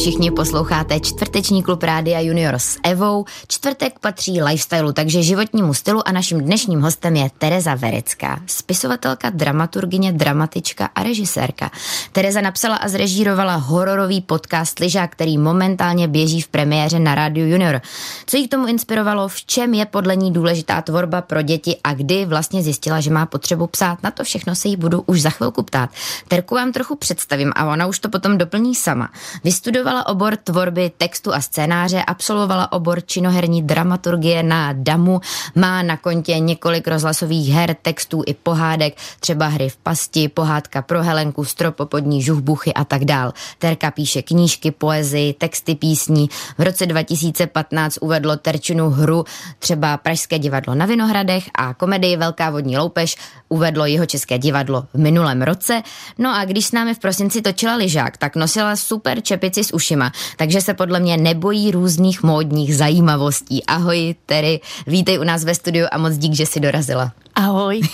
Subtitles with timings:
[0.00, 3.24] Všichni, posloucháte čtvrteční klub Rádia Junior s Evou.
[3.48, 10.12] Čtvrtek patří lifestylu, takže životnímu stylu a naším dnešním hostem je Tereza Verecká, spisovatelka, dramaturgině,
[10.12, 11.70] dramatička a režisérka.
[12.12, 17.80] Tereza napsala a zrežírovala hororový podcast Liža, který momentálně běží v premiéře na Rádiu Junior.
[18.26, 21.94] Co jí k tomu inspirovalo, v čem je podle ní důležitá tvorba pro děti a
[21.94, 25.30] kdy vlastně zjistila, že má potřebu psát, na to všechno se jí budu už za
[25.30, 25.90] chvilku ptát.
[26.28, 29.08] Terku vám trochu představím a ona už to potom doplní sama.
[29.44, 35.20] Vystudovala obor tvorby textu a scénáře, absolvovala obor činoherní dramaturgie na DAMu,
[35.54, 41.02] má na kontě několik rozhlasových her, textů i pohádek, třeba hry v pasti, pohádka pro
[41.02, 43.32] Helenku, stropopodní žuhbuchy a tak dál.
[43.58, 46.28] Terka píše knížky, poezii, texty písní.
[46.58, 49.24] V roce 2015 uvedlo Terčinu hru
[49.58, 53.16] třeba Pražské divadlo na Vinohradech a komedii Velká vodní loupež
[53.48, 55.82] uvedlo jeho české divadlo v minulém roce.
[56.18, 60.12] No a když s námi v prosinci točila lyžák, tak nosila super čepici s ušima,
[60.36, 63.64] takže se podle mě nebojí různých módních zajímavostí.
[63.64, 67.12] Ahoj, Terry, vítej u nás ve studiu a moc dík, že jsi dorazila.
[67.34, 67.80] Ahoj.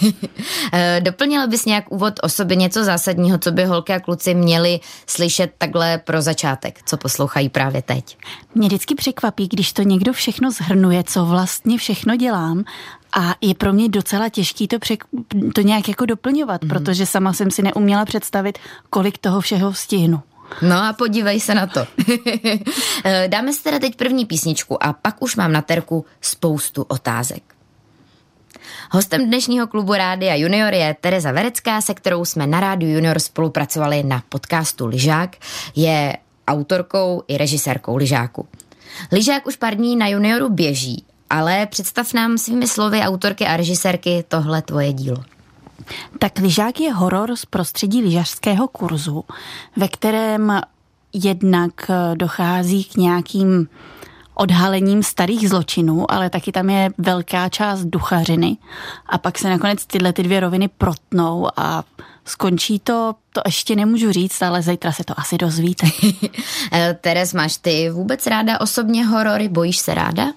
[0.72, 4.80] Eh, doplnila bys nějak úvod o sobě něco zásadního, co by holky a kluci měli
[5.06, 8.18] slyšet takhle pro začátek, co poslouchají právě teď?
[8.54, 12.64] Mě vždycky překvapí, když to někdo všechno zhrnuje, co vlastně všechno dělám
[13.16, 15.04] a je pro mě docela těžký to, přek,
[15.54, 16.68] to nějak jako doplňovat, mm.
[16.68, 18.58] protože sama jsem si neuměla představit,
[18.90, 20.22] kolik toho všeho stihnu.
[20.62, 21.86] No a podívej se na to.
[23.26, 27.42] Dáme si teda teď první písničku a pak už mám na terku spoustu otázek.
[28.90, 34.02] Hostem dnešního klubu Rádia Junior je Tereza Verecká, se kterou jsme na Rádiu Junior spolupracovali
[34.02, 35.36] na podcastu Lyžák.
[35.76, 36.16] Je
[36.48, 38.48] autorkou i režisérkou Lyžáku.
[39.12, 44.24] Lyžák už pár dní na Junioru běží, ale představ nám svými slovy autorky a režisérky
[44.28, 45.35] tohle tvoje dílo.
[46.18, 49.24] Tak lyžák je horor z prostředí lyžařského kurzu,
[49.76, 50.60] ve kterém
[51.12, 53.68] jednak dochází k nějakým
[54.34, 58.56] odhalením starých zločinů, ale taky tam je velká část duchařiny.
[59.06, 61.84] A pak se nakonec tyhle ty dvě roviny protnou a
[62.24, 65.86] skončí to, to ještě nemůžu říct, ale zítra se to asi dozvíte.
[66.72, 69.48] Eh, Teres, máš ty vůbec ráda osobně horory?
[69.48, 70.32] Bojíš se ráda?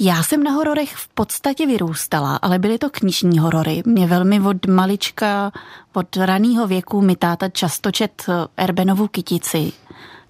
[0.00, 3.82] Já jsem na hororech v podstatě vyrůstala, ale byly to knižní horory.
[3.86, 5.52] Mě velmi od malička,
[5.94, 9.72] od raného věku mi táta často čet eh, Erbenovu kytici.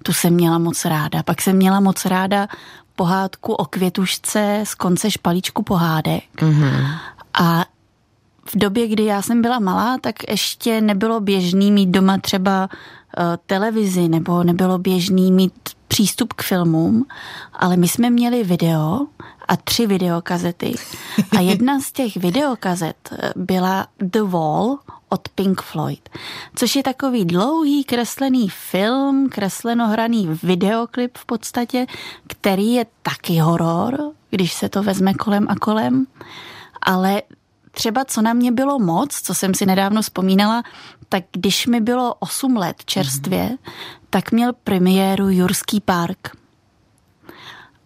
[0.02, 1.22] Tu jsem měla moc ráda.
[1.22, 2.48] Pak jsem měla moc ráda
[2.96, 6.24] pohádku o květušce z konce špalíčku pohádek.
[6.36, 6.98] Mm-hmm.
[7.40, 7.64] A
[8.44, 13.24] v době, kdy já jsem byla malá, tak ještě nebylo běžný mít doma třeba uh,
[13.46, 15.52] televizi nebo nebylo běžný mít
[15.88, 17.06] přístup k filmům,
[17.52, 19.06] ale my jsme měli video
[19.48, 20.75] a tři videokazety.
[21.36, 24.78] A jedna z těch videokazet byla The Wall
[25.09, 26.09] od Pink Floyd,
[26.54, 31.86] což je takový dlouhý kreslený film, kreslenohraný videoklip v podstatě,
[32.26, 36.06] který je taky horor, když se to vezme kolem a kolem,
[36.82, 37.22] ale
[37.70, 40.62] třeba co na mě bylo moc, co jsem si nedávno vzpomínala,
[41.09, 43.72] tak když mi bylo 8 let čerstvě, mm-hmm.
[44.10, 46.38] tak měl premiéru Jurský park.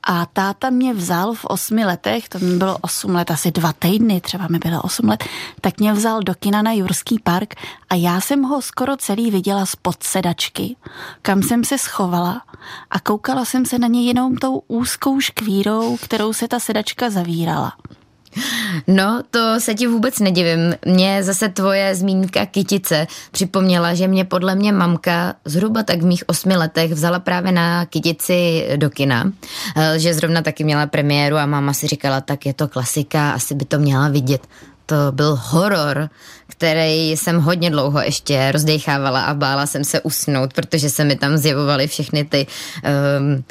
[0.03, 4.21] A táta mě vzal v osmi letech, to mi bylo osm let, asi dva týdny,
[4.21, 5.25] třeba mi bylo osm let,
[5.61, 7.55] tak mě vzal do kina na Jurský park
[7.91, 10.77] a já jsem ho skoro celý viděla z podsedačky,
[11.23, 12.43] kam jsem se schovala
[12.91, 17.73] a koukala jsem se na něj jenom tou úzkou škvírou, kterou se ta sedačka zavírala.
[18.87, 20.75] No, to se ti vůbec nedivím.
[20.87, 26.25] Mě zase tvoje zmínka kytice připomněla, že mě podle mě mamka zhruba tak v mých
[26.27, 29.33] osmi letech vzala právě na kytici do kina,
[29.77, 33.55] eh, že zrovna taky měla premiéru a máma si říkala, tak je to klasika, asi
[33.55, 34.47] by to měla vidět.
[34.87, 36.09] To byl horor,
[36.47, 41.37] který jsem hodně dlouho ještě rozdechávala a bála jsem se usnout, protože se mi tam
[41.37, 42.47] zjevovaly všechny ty
[42.85, 43.45] um,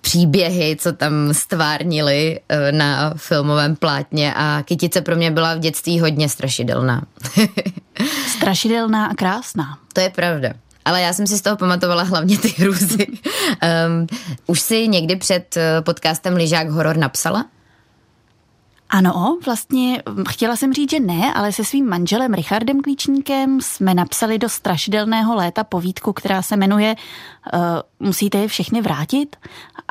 [0.00, 6.00] příběhy, co tam stvárnili eh, na filmovém plátně a Kytice pro mě byla v dětství
[6.00, 7.02] hodně strašidelná.
[8.36, 9.78] strašidelná a krásná.
[9.92, 10.52] To je pravda.
[10.84, 13.06] Ale já jsem si z toho pamatovala hlavně ty hrůzy.
[13.06, 14.06] um,
[14.46, 17.44] už si někdy před eh, podcastem Ližák horor napsala?
[18.90, 23.94] Ano, vlastně hm, chtěla jsem říct, že ne, ale se svým manželem Richardem Klíčníkem jsme
[23.94, 26.96] napsali do strašidelného léta povídku, která se jmenuje
[27.54, 27.60] uh,
[28.00, 29.36] Musíte je všechny vrátit?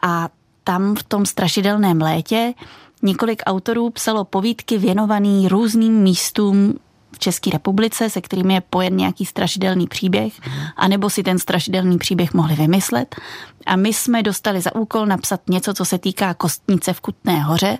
[0.03, 0.29] A
[0.63, 2.53] tam v tom strašidelném létě
[3.01, 6.73] několik autorů psalo povídky věnovaný různým místům
[7.11, 10.33] v České republice, se kterými je pojen nějaký strašidelný příběh,
[10.75, 13.15] anebo si ten strašidelný příběh mohli vymyslet.
[13.65, 17.77] A my jsme dostali za úkol napsat něco, co se týká kostnice v Kutné hoře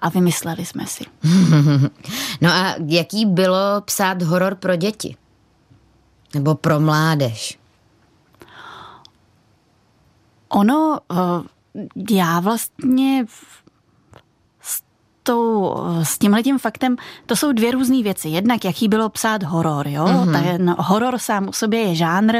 [0.00, 1.04] a vymysleli jsme si.
[2.40, 5.16] No a jaký bylo psát horor pro děti?
[6.34, 7.58] Nebo pro mládež?
[10.48, 10.98] Ono,
[12.10, 13.24] já vlastně
[15.24, 18.28] tou, s tímhletím faktem, to jsou dvě různé věci.
[18.28, 20.04] Jednak, jaký bylo psát horor, jo?
[20.04, 20.42] Mm-hmm.
[20.42, 22.36] Ten horor sám o sobě je žánr,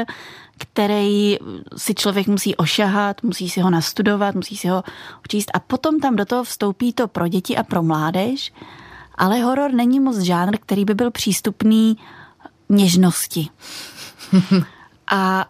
[0.57, 1.37] který
[1.77, 4.83] si člověk musí ošahat, musí si ho nastudovat, musí si ho
[5.25, 8.53] učíst a potom tam do toho vstoupí to pro děti a pro mládež,
[9.15, 11.97] ale horor není moc žánr, který by byl přístupný
[12.69, 13.47] něžnosti.
[15.07, 15.45] a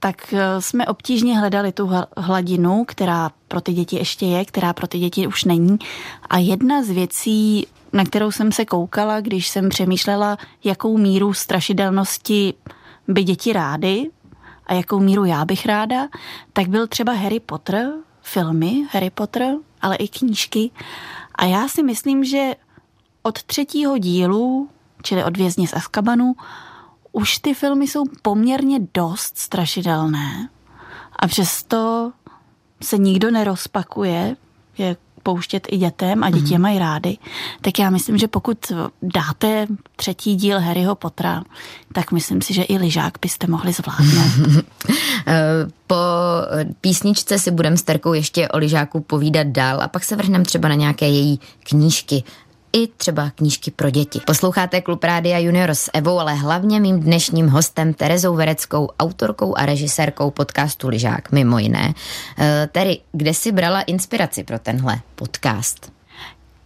[0.00, 4.86] tak eh, jsme obtížně hledali tu hladinu, která pro ty děti ještě je, která pro
[4.86, 5.78] ty děti už není.
[6.30, 12.54] A jedna z věcí, na kterou jsem se koukala, když jsem přemýšlela, jakou míru strašidelnosti
[13.08, 14.10] by děti rády
[14.66, 16.08] a jakou míru já bych ráda,
[16.52, 17.92] tak byl třeba Harry Potter,
[18.22, 20.70] filmy Harry Potter, ale i knížky.
[21.34, 22.54] A já si myslím, že
[23.22, 24.68] od třetího dílu,
[25.02, 26.34] čili od Vězně z Azkabanu,
[27.12, 30.48] už ty filmy jsou poměrně dost strašidelné
[31.16, 32.12] a přesto
[32.82, 34.36] se nikdo nerozpakuje,
[34.78, 36.58] je pouštět i dětem a děti mm-hmm.
[36.58, 37.16] mají rády,
[37.60, 38.72] tak já myslím, že pokud
[39.02, 39.66] dáte
[39.96, 41.42] třetí díl Harryho Pottera,
[41.92, 44.64] tak myslím si, že i lyžák byste mohli zvládnout.
[45.86, 45.96] po
[46.80, 50.68] písničce si budeme s Terkou ještě o lyžáku povídat dál a pak se vrhneme třeba
[50.68, 52.22] na nějaké její knížky
[52.72, 54.20] i třeba knížky pro děti.
[54.26, 59.66] Posloucháte Klub Rádia Junior s Evou, ale hlavně mým dnešním hostem Terezou Vereckou, autorkou a
[59.66, 61.94] režisérkou podcastu Ližák, mimo jiné.
[62.38, 65.92] E, tedy, kde si brala inspiraci pro tenhle podcast?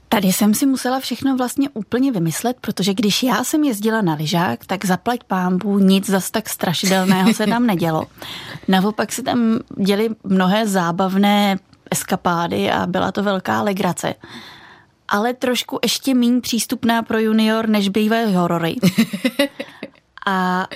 [0.09, 4.67] Tady jsem si musela všechno vlastně úplně vymyslet, protože když já jsem jezdila na lyžák,
[4.67, 8.07] tak zaplať pámbu, nic zas tak strašidelného se tam nedělo.
[8.69, 11.59] Naopak se tam děly mnohé zábavné
[11.91, 14.15] eskapády a byla to velká legrace
[15.09, 18.77] ale trošku ještě méně přístupná pro junior, než bývají horory.
[20.27, 20.67] A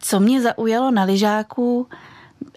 [0.00, 1.88] co mě zaujalo na lyžáku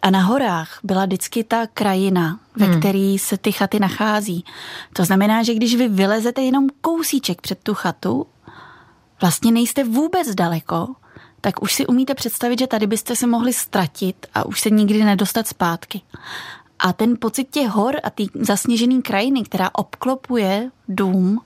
[0.01, 2.79] a na horách, byla vždycky ta krajina, ve hmm.
[2.79, 4.45] které se ty chaty nachází.
[4.93, 8.27] To znamená, že když vy vylezete jenom kousíček před tu chatu,
[9.21, 10.87] vlastně nejste vůbec daleko,
[11.41, 15.03] tak už si umíte představit, že tady byste se mohli ztratit a už se nikdy
[15.03, 16.01] nedostat zpátky.
[16.79, 21.41] A ten pocit těch hor a té zasněžené krajiny, která obklopuje dům,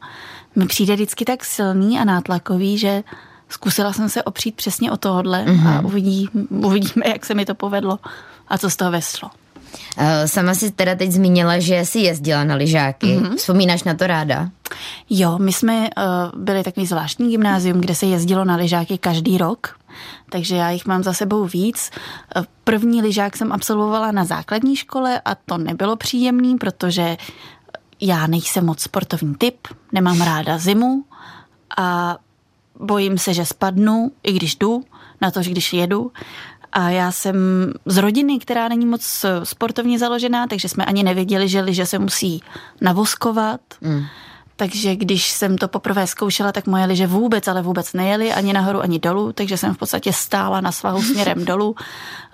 [0.55, 3.03] mi přijde vždycky tak silný a nátlakový, že
[3.49, 5.67] zkusila jsem se opřít přesně o tohohle mm-hmm.
[5.67, 5.85] a mhm.
[5.85, 7.99] uvidí, uvidíme, jak se mi to povedlo
[8.47, 9.29] a co z toho veslo.
[9.97, 13.07] Eh, sama si teda teď zmínila, že jsi jezdila na lyžáky.
[13.07, 13.35] Mm-hmm.
[13.35, 14.49] Vzpomínáš na to ráda?
[15.09, 19.75] Jo, my jsme uh, byli takový zvláštní gymnázium, kde se jezdilo na lyžáky každý rok
[20.29, 21.91] takže já jich mám za sebou víc.
[22.63, 27.17] První lyžák jsem absolvovala na základní škole a to nebylo příjemný, protože
[28.01, 31.05] já nejsem moc sportovní typ, nemám ráda zimu
[31.77, 32.17] a
[32.79, 34.83] bojím se, že spadnu, i když jdu,
[35.21, 36.11] na to, že když jedu.
[36.71, 37.35] A já jsem
[37.85, 42.43] z rodiny, která není moc sportovně založená, takže jsme ani nevěděli, že lyže se musí
[42.81, 43.61] navoskovat.
[43.81, 44.03] Mm.
[44.55, 48.81] Takže když jsem to poprvé zkoušela, tak moje lyže vůbec, ale vůbec nejeli ani nahoru,
[48.81, 51.75] ani dolů, takže jsem v podstatě stála na svahu směrem dolů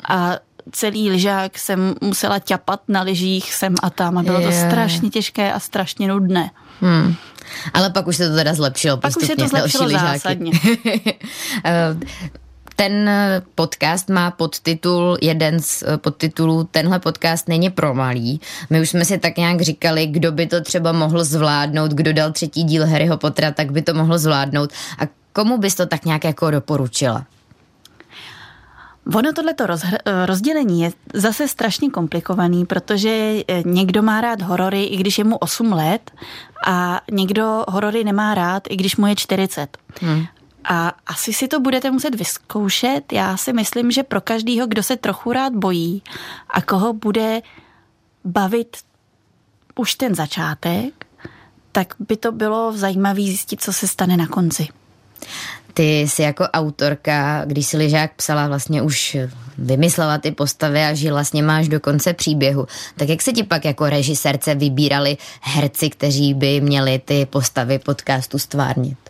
[0.09, 0.35] a
[0.71, 5.53] celý lyžák jsem musela ťapat na lyžích sem a tam a bylo to strašně těžké
[5.53, 6.51] a strašně nudné.
[6.81, 7.15] Hmm.
[7.73, 10.51] Ale pak už se to teda zlepšilo Pak už se to zlepšilo zásadně.
[12.79, 13.09] Eh, ten
[13.55, 18.41] podcast má podtitul, jeden z eh, podtitulů, tenhle podcast není pro malý.
[18.69, 22.31] My už jsme si tak nějak říkali, kdo by to třeba mohl zvládnout, kdo dal
[22.31, 24.69] třetí díl Harryho Pottera, tak by to mohl zvládnout.
[24.99, 27.25] A komu bys to tak nějak jako doporučila?
[29.15, 33.09] Ono tohleto rozhr- rozdělení je zase strašně komplikovaný, protože
[33.47, 36.11] eh, někdo má rád horory, i když je mu 8 let,
[36.67, 39.77] a někdo horory nemá rád, i když mu je 40.
[40.01, 40.25] Hmm.
[40.63, 43.13] A asi si to budete muset vyzkoušet.
[43.13, 46.03] Já si myslím, že pro každého, kdo se trochu rád bojí
[46.49, 47.41] a koho bude
[48.25, 48.77] bavit
[49.75, 51.05] už ten začátek,
[51.71, 54.67] tak by to bylo zajímavé zjistit, co se stane na konci.
[55.73, 59.17] Ty jsi jako autorka, když si Ližák psala, vlastně už
[59.57, 62.67] vymyslela ty postavy a žila s něma až do konce příběhu.
[62.97, 68.39] Tak jak se ti pak jako režisérce vybírali herci, kteří by měli ty postavy podcastu
[68.39, 69.08] stvárnit?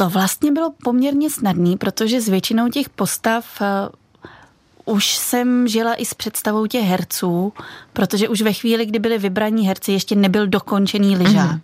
[0.00, 6.04] To vlastně bylo poměrně snadný, protože s většinou těch postav uh, už jsem žila i
[6.04, 7.52] s představou těch herců,
[7.92, 11.52] protože už ve chvíli, kdy byli vybraní herci, ještě nebyl dokončený lyžák.
[11.52, 11.60] Mm.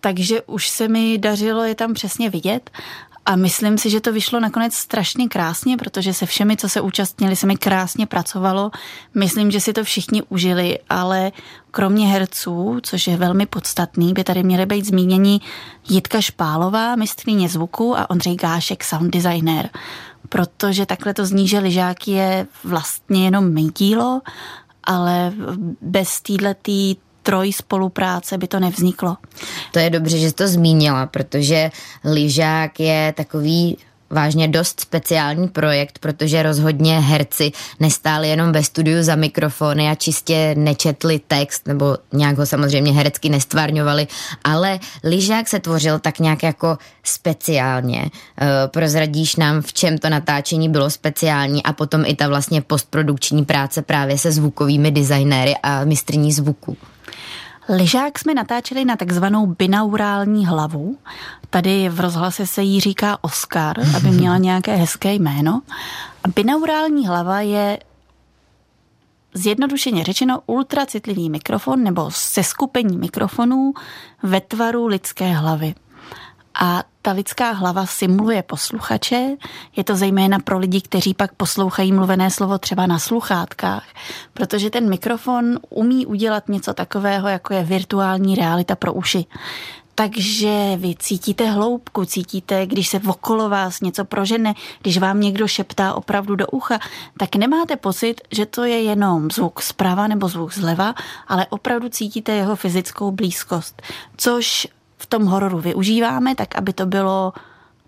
[0.00, 2.70] Takže už se mi dařilo je tam přesně vidět
[3.26, 7.36] a myslím si, že to vyšlo nakonec strašně krásně, protože se všemi, co se účastnili,
[7.36, 8.70] se mi krásně pracovalo.
[9.14, 11.32] Myslím, že si to všichni užili, ale
[11.70, 15.40] kromě herců, což je velmi podstatný, by tady měly být zmíněni
[15.88, 19.70] Jitka Špálová, mistrně zvuku a Ondřej Gášek, sound designer.
[20.28, 24.20] protože takhle to zní, že lyžák je vlastně jenom mý dílo,
[24.84, 25.32] ale
[25.80, 29.16] bez této troj spolupráce by to nevzniklo.
[29.72, 31.70] To je dobře, že jsi to zmínila, protože
[32.04, 33.76] lyžák je takový
[34.10, 40.54] vážně dost speciální projekt, protože rozhodně herci nestáli jenom ve studiu za mikrofony a čistě
[40.58, 44.06] nečetli text, nebo nějak ho samozřejmě herecky nestvárňovali,
[44.44, 48.00] ale lyžák se tvořil tak nějak jako speciálně.
[48.04, 48.10] E,
[48.68, 53.82] prozradíš nám, v čem to natáčení bylo speciální a potom i ta vlastně postprodukční práce
[53.82, 56.76] právě se zvukovými designéry a mistrní zvuku.
[57.68, 60.98] Lyžák jsme natáčeli na takzvanou binaurální hlavu.
[61.50, 65.62] Tady v rozhlase se jí říká Oscar, aby měla nějaké hezké jméno.
[66.24, 67.78] A binaurální hlava je
[69.34, 73.72] zjednodušeně řečeno ultracitlivý mikrofon nebo seskupení mikrofonů
[74.22, 75.74] ve tvaru lidské hlavy.
[76.60, 79.36] A ta lidská hlava simuluje posluchače.
[79.76, 83.84] Je to zejména pro lidi, kteří pak poslouchají mluvené slovo třeba na sluchátkách,
[84.34, 89.26] protože ten mikrofon umí udělat něco takového, jako je virtuální realita pro uši.
[89.94, 95.94] Takže vy cítíte hloubku, cítíte, když se okolo vás něco prožene, když vám někdo šeptá
[95.94, 96.78] opravdu do ucha,
[97.18, 100.94] tak nemáte pocit, že to je jenom zvuk zprava nebo zvuk zleva,
[101.28, 103.82] ale opravdu cítíte jeho fyzickou blízkost,
[104.16, 104.68] což
[105.04, 107.32] v tom hororu využíváme, tak aby to bylo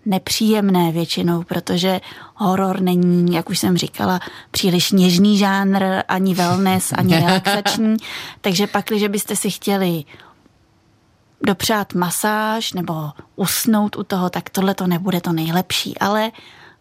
[0.05, 2.01] nepříjemné většinou, protože
[2.35, 4.19] horor není, jak už jsem říkala,
[4.51, 7.97] příliš něžný žánr, ani wellness, ani relaxační.
[8.41, 10.03] Takže pak, když byste si chtěli
[11.41, 15.97] dopřát masáž nebo usnout u toho, tak tohle to nebude to nejlepší.
[15.97, 16.31] Ale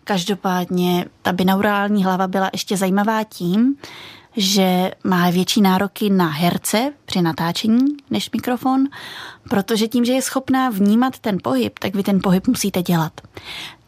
[0.04, 3.76] každopádně ta binaurální hlava byla ještě zajímavá tím,
[4.36, 8.84] že má větší nároky na herce při natáčení než mikrofon,
[9.50, 13.12] protože tím, že je schopná vnímat ten pohyb, tak vy ten pohyb musíte dělat.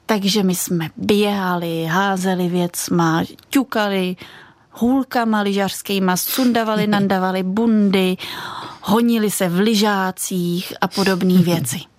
[0.06, 4.16] Takže my jsme běhali, házeli věcma, ťukali,
[4.70, 8.16] hůlkama lyžařskýma, sundavali, nandavali bundy,
[8.82, 11.97] honili se v lyžácích a podobné věci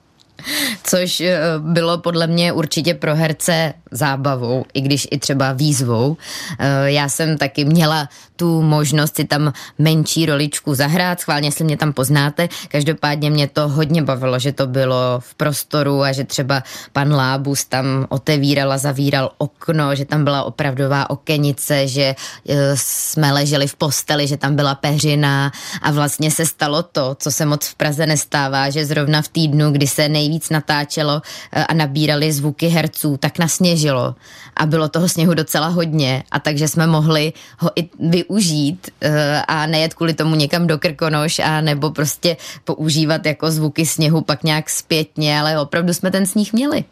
[0.84, 6.18] což eh, bylo podle mě určitě pro herce zábavou, i když i třeba výzvou.
[6.60, 11.78] Eh, já jsem taky měla tu možnost si tam menší roličku zahrát, schválně, jestli mě
[11.78, 12.50] tam poznáte.
[12.68, 17.66] Každopádně mě to hodně bavilo, že to bylo v prostoru a že třeba pan Lábus
[17.66, 22.16] tam otevíral a zavíral okno, že tam byla opravdová okenice, že
[22.50, 27.32] eh, jsme leželi v posteli, že tam byla peřina a vlastně se stalo to, co
[27.32, 31.22] se moc v Praze nestává, že zrovna v týdnu, kdy se nejvíc natáčelo
[31.52, 34.16] eh, a nabírali zvuky herců, tak nasněžilo
[34.56, 39.66] a bylo toho sněhu docela hodně a takže jsme mohli ho i využít eh, a
[39.66, 44.70] nejet kvůli tomu někam do Krkonoš a nebo prostě používat jako zvuky sněhu pak nějak
[44.70, 46.84] zpětně, ale opravdu jsme ten sníh měli.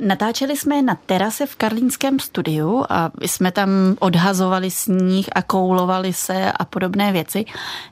[0.00, 6.52] Natáčeli jsme na terase v karlínském studiu a jsme tam odhazovali sníh a koulovali se
[6.52, 7.44] a podobné věci.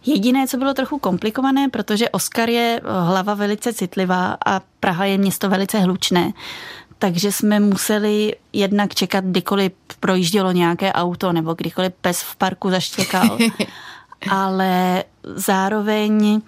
[0.06, 5.48] Jediné, co bylo trochu komplikované, protože Oskar je hlava velice citlivá a Praha je město
[5.48, 6.32] velice hlučné,
[6.98, 13.38] takže jsme museli jednak čekat, kdykoliv projíždělo nějaké auto nebo kdykoliv pes v parku zaštěkal.
[14.30, 16.40] Ale zároveň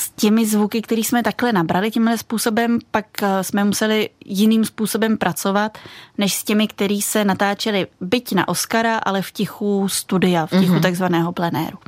[0.00, 5.18] s těmi zvuky, které jsme takhle nabrali tímhle způsobem, pak eh, jsme museli jiným způsobem
[5.18, 5.78] pracovat,
[6.18, 10.74] než s těmi, který se natáčeli byť na Oscara, ale v tichu studia, v tichu
[10.74, 10.82] mm-hmm.
[10.82, 11.78] takzvaného plenéru.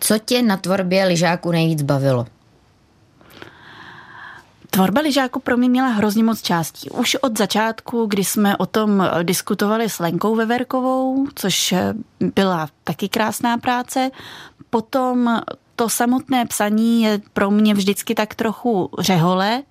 [0.00, 2.26] Co tě na tvorbě lyžáku nejvíc bavilo?
[4.70, 6.90] Tvorba lyžáku pro mě měla hrozně moc částí.
[6.90, 11.74] Už od začátku, kdy jsme o tom diskutovali s Lenkou Veverkovou, což
[12.34, 14.10] byla taky krásná práce,
[14.70, 15.40] potom
[15.76, 19.62] to samotné psaní je pro mě vždycky tak trochu řehole,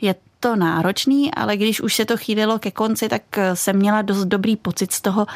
[0.00, 3.22] je to náročný, ale když už se to chýlilo ke konci, tak
[3.54, 5.26] jsem měla dost dobrý pocit z toho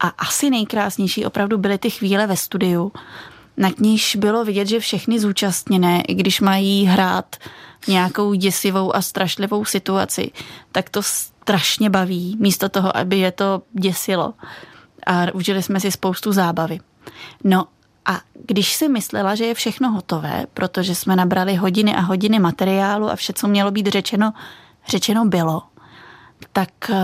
[0.00, 2.92] a asi nejkrásnější opravdu byly ty chvíle ve studiu,
[3.56, 7.36] na níž bylo vidět, že všechny zúčastněné, i když mají hrát
[7.88, 10.30] nějakou děsivou a strašlivou situaci,
[10.72, 14.34] tak to strašně baví, místo toho, aby je to děsilo.
[15.06, 16.78] A užili jsme si spoustu zábavy.
[17.44, 17.66] No
[18.06, 23.10] a když si myslela, že je všechno hotové, protože jsme nabrali hodiny a hodiny materiálu
[23.10, 24.32] a vše, co mělo být řečeno,
[24.88, 25.62] řečeno bylo,
[26.52, 26.96] tak eh,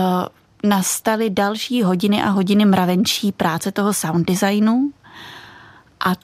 [0.63, 4.91] nastaly další hodiny a hodiny mravenčí práce toho sound designu
[6.05, 6.15] a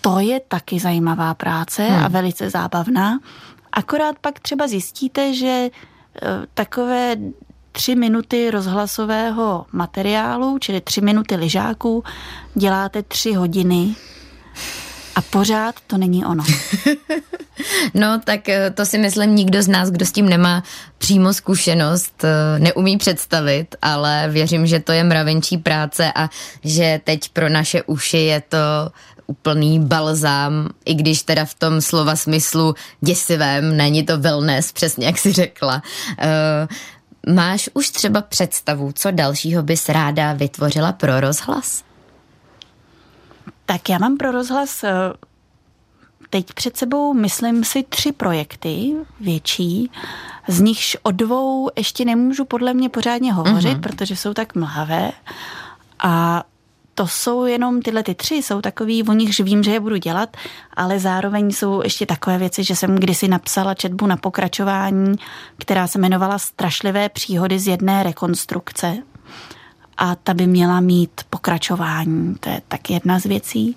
[0.00, 2.04] to je taky zajímavá práce hmm.
[2.04, 3.18] a velice zábavná.
[3.72, 5.70] Akorát pak třeba zjistíte, že e,
[6.54, 7.16] takové
[7.72, 12.04] tři minuty rozhlasového materiálu, čili tři minuty lyžáků,
[12.54, 13.94] děláte tři hodiny
[15.14, 16.44] A pořád to není ono.
[17.94, 20.62] no, tak eh, to si myslím nikdo z nás, kdo s tím nemá
[20.98, 26.28] přímo zkušenost, eh, neumí představit, ale věřím, že to je mravenčí práce a
[26.64, 28.58] že teď pro naše uši je to
[29.26, 35.18] úplný balzám, i když teda v tom slova smyslu děsivém, není to wellness, přesně jak
[35.18, 35.82] si řekla.
[37.26, 41.82] Uh, máš už třeba představu, co dalšího bys ráda vytvořila pro rozhlas?
[43.70, 44.92] Tak já mám pro rozhlas eh,
[46.30, 49.90] teď před sebou, myslím si, tři projekty větší.
[50.48, 53.80] Z nichž o dvou ještě nemůžu podle mě pořádně hovořit, uh-huh.
[53.80, 55.12] protože jsou tak mlhavé.
[56.02, 56.44] A
[56.94, 60.36] to jsou jenom tyhle ty tři, jsou takový, o nichž vím, že je budu dělat,
[60.74, 65.16] ale zároveň jsou ještě takové věci, že jsem kdysi napsala četbu na pokračování,
[65.58, 68.96] která se jmenovala Strašlivé příhody z jedné rekonstrukce.
[70.02, 73.76] A ta by měla mít pokračování, to je tak jedna z věcí.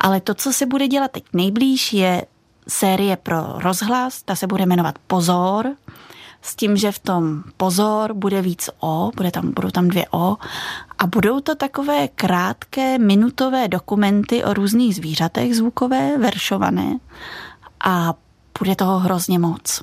[0.00, 2.26] Ale to, co se bude dělat teď nejblíž, je
[2.68, 5.76] série pro rozhlas, ta se bude jmenovat Pozor,
[6.42, 10.36] s tím, že v tom pozor bude víc O, bude tam, budou tam dvě O
[10.98, 16.98] a budou to takové krátké minutové dokumenty o různých zvířatech zvukové, veršované
[17.80, 18.14] a
[18.58, 19.82] bude toho hrozně moc.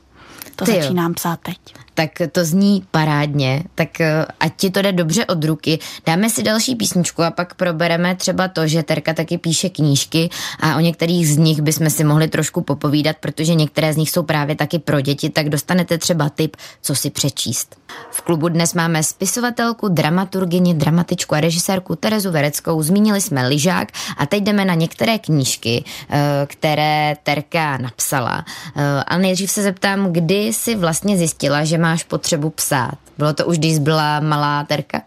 [0.55, 1.13] To Ty začínám jo.
[1.13, 1.59] psát teď
[1.93, 5.79] tak to zní parádně, tak eh, ať ti to jde dobře od ruky.
[6.05, 10.75] Dáme si další písničku a pak probereme třeba to, že Terka taky píše knížky a
[10.75, 14.55] o některých z nich bychom si mohli trošku popovídat, protože některé z nich jsou právě
[14.55, 17.75] taky pro děti, tak dostanete třeba tip, co si přečíst.
[18.12, 24.25] V klubu dnes máme spisovatelku, dramaturgyni, dramatičku a režisérku Terezu Vereckou, zmínili jsme Lyžák a
[24.25, 28.45] teď jdeme na některé knížky, eh, které Terka napsala.
[28.75, 32.97] Eh, a nejdřív se zeptám, kdy si vlastně zjistila, že máš potřebu psát?
[33.17, 35.01] Bylo to už, když byla malá Terka?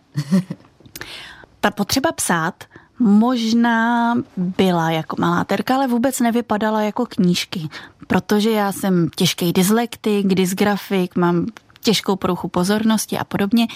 [1.61, 2.65] Ta potřeba psát
[2.99, 7.69] možná byla jako malá terka, ale vůbec nevypadala jako knížky,
[8.07, 11.47] protože já jsem těžký dyslektik, dysgrafik, mám
[11.81, 13.67] těžkou poruchu pozornosti a podobně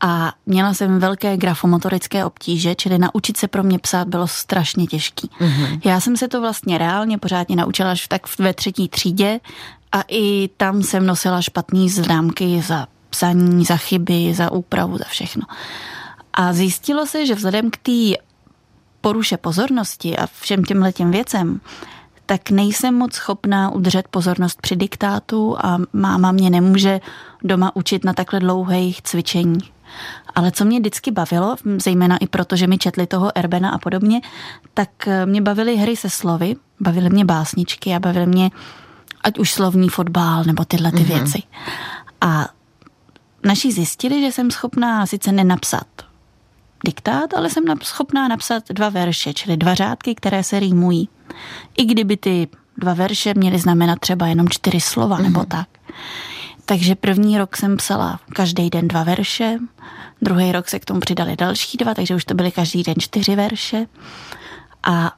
[0.00, 5.30] a měla jsem velké grafomotorické obtíže, čili naučit se pro mě psát bylo strašně těžký.
[5.40, 5.80] Mm-hmm.
[5.84, 9.40] Já jsem se to vlastně reálně pořádně naučila až tak ve třetí třídě
[9.92, 15.42] a i tam jsem nosila špatné známky za psaní, za chyby, za úpravu, za všechno.
[16.32, 18.22] A zjistilo se, že vzhledem k té
[19.00, 21.60] poruše pozornosti a všem těmhle těm věcem,
[22.26, 27.00] tak nejsem moc schopná udržet pozornost při diktátu a máma mě nemůže
[27.44, 29.72] doma učit na takhle dlouhých cvičeních.
[30.34, 34.20] Ale co mě vždycky bavilo, zejména i proto, že mi četli toho Erbena a podobně,
[34.74, 34.88] tak
[35.24, 38.50] mě bavily hry se slovy, bavily mě básničky a bavily mě
[39.26, 41.18] ať už slovní fotbal nebo tyhle ty mm-hmm.
[41.18, 41.42] věci.
[42.20, 42.48] A
[43.44, 45.86] naši zjistili, že jsem schopná sice nenapsat
[46.86, 51.08] diktát, ale jsem schopná napsat dva verše, čili dva řádky, které se rýmují.
[51.76, 55.22] I kdyby ty dva verše měly znamenat třeba jenom čtyři slova mm-hmm.
[55.22, 55.48] nebo mhm.
[55.48, 55.68] tak.
[56.64, 59.58] Takže první rok jsem psala každý den dva verše,
[60.22, 63.36] druhý rok se k tomu přidali další dva, takže už to byly každý den čtyři
[63.36, 63.86] verše.
[64.82, 65.12] A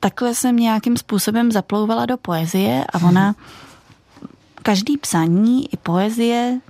[0.00, 3.34] takhle jsem nějakým způsobem zaplouvala do poezie a ona,
[4.62, 6.60] každý psaní i poezie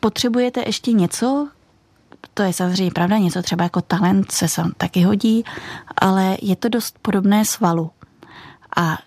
[0.00, 1.48] potřebujete ještě něco,
[2.34, 5.44] to je samozřejmě pravda, něco třeba jako talent se sam taky hodí,
[5.96, 7.90] ale je to dost podobné svalu.
[8.76, 8.98] A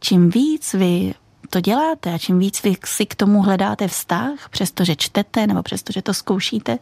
[0.00, 1.14] čím víc vy
[1.50, 6.02] to děláte a čím víc vy si k tomu hledáte vztah, přestože čtete nebo přestože
[6.02, 6.78] to zkoušíte,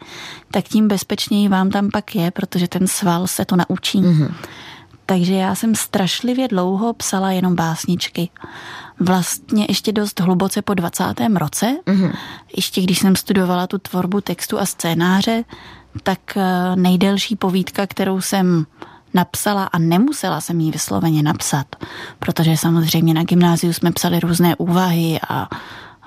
[0.50, 4.02] tak tím bezpečněji vám tam pak je, protože ten sval se to naučí.
[4.02, 4.34] Mm-hmm.
[5.06, 8.28] Takže já jsem strašlivě dlouho psala jenom básničky.
[9.00, 11.04] Vlastně ještě dost hluboce po 20.
[11.34, 12.12] roce, mm-hmm.
[12.56, 15.44] ještě když jsem studovala tu tvorbu textu a scénáře,
[16.02, 18.66] tak eh, nejdelší povídka, kterou jsem
[19.14, 21.76] napsala a nemusela jsem ji vysloveně napsat,
[22.18, 25.48] protože samozřejmě na gymnáziu jsme psali různé úvahy a,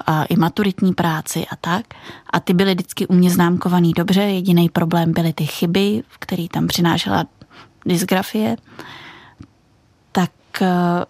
[0.06, 1.86] a i maturitní práci a tak.
[2.30, 6.68] A ty byly vždycky u mě známkovaný dobře, jediný problém byly ty chyby, který tam
[6.68, 7.26] přinášela
[7.86, 8.56] dysgrafie,
[10.12, 11.06] tak eh,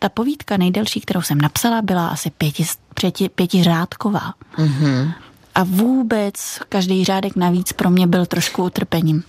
[0.00, 2.64] ta povídka nejdelší, kterou jsem napsala, byla asi pěti,
[3.00, 4.34] pěti, pětiřádková.
[4.56, 5.12] Mm-hmm.
[5.54, 9.22] A vůbec každý řádek navíc pro mě byl trošku utrpením.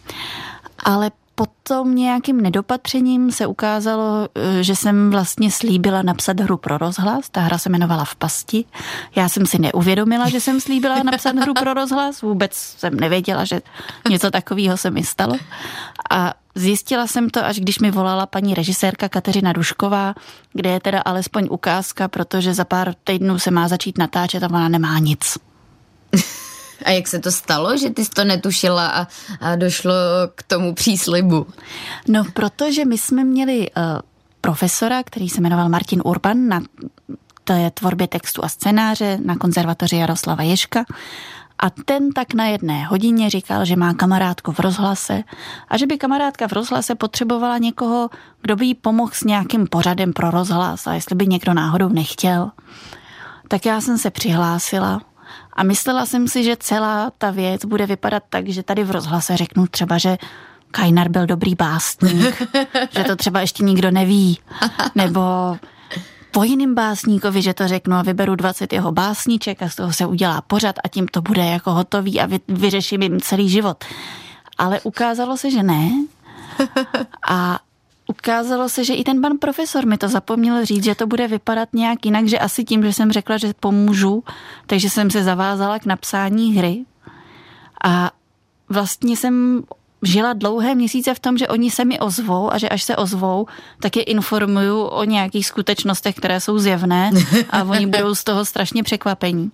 [0.83, 7.29] Ale potom nějakým nedopatřením se ukázalo, eh, že jsem vlastně slíbila napsat hru pro rozhlas.
[7.29, 8.65] Ta hra se jmenovala V pasti.
[9.15, 12.21] Já jsem si neuvědomila, že jsem slíbila napsat hru pro rozhlas.
[12.21, 13.61] Vůbec jsem nevěděla, že
[14.09, 15.35] něco takového se mi stalo.
[16.09, 20.15] A Zjistila jsem to, až když mi volala paní režisérka Kateřina Dušková,
[20.53, 24.69] kde je teda alespoň ukázka, protože za pár týdnů se má začít natáčet a ona
[24.69, 25.37] nemá nic.
[26.85, 29.07] A jak se to stalo, že ty jsi to netušila a,
[29.39, 29.93] a došlo
[30.35, 31.47] k tomu příslibu?
[32.07, 33.83] No, protože my jsme měli uh,
[34.41, 36.61] profesora, který se jmenoval Martin Urban na
[37.43, 40.85] té tvorbě textu a scénáře na konzervatoři Jaroslava Ješka.
[41.59, 45.23] A ten tak na jedné hodině říkal, že má kamarádku v rozhlase
[45.67, 48.09] a že by kamarádka v rozhlase potřebovala někoho,
[48.41, 52.51] kdo by jí pomohl s nějakým pořadem pro rozhlas a jestli by někdo náhodou nechtěl.
[53.47, 55.01] Tak já jsem se přihlásila
[55.53, 59.37] a myslela jsem si, že celá ta věc bude vypadat tak, že tady v rozhlase
[59.37, 60.17] řeknu třeba, že
[60.71, 62.43] Kajnar byl dobrý básník,
[62.89, 64.39] že to třeba ještě nikdo neví,
[64.95, 65.21] nebo
[66.37, 70.05] po jiným básníkovi, že to řeknu a vyberu 20 jeho básníček a z toho se
[70.05, 73.85] udělá pořad a tím to bude jako hotový a vy, vyřeším jim celý život.
[74.57, 75.91] Ale ukázalo se, že ne.
[77.29, 77.59] A
[78.07, 81.69] ukázalo se, že i ten pan profesor mi to zapomněl říct, že to bude vypadat
[81.73, 84.23] nějak jinak, že asi tím, že jsem řekla, že pomůžu,
[84.67, 86.85] takže jsem se zavázala k napsání hry.
[87.83, 88.11] A
[88.69, 89.63] vlastně jsem
[90.03, 93.47] žila dlouhé měsíce v tom, že oni se mi ozvou a že až se ozvou,
[93.79, 97.11] tak je informuju o nějakých skutečnostech, které jsou zjevné
[97.49, 99.51] a oni budou z toho strašně překvapení.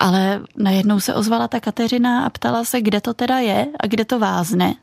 [0.00, 4.04] Ale najednou se ozvala ta Kateřina a ptala se, kde to teda je a kde
[4.04, 4.74] to vázne.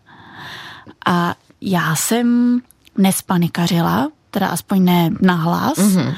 [1.05, 2.59] A já jsem
[2.97, 5.77] nespanikařila, teda aspoň ne nahlas.
[5.77, 6.15] Mm-hmm.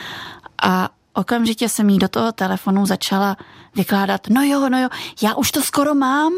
[0.63, 3.37] A okamžitě jsem jí do toho telefonu začala
[3.75, 4.89] vykládat, no jo, no jo,
[5.21, 6.33] já už to skoro mám,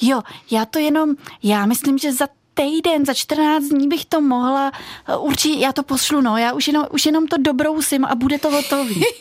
[0.00, 4.72] jo, já to jenom, já myslím, že za týden, za 14 dní bych to mohla,
[5.18, 8.50] určitě já to pošlu, no, já už jenom, už jenom to dobrousím a bude to
[8.50, 9.02] hotový.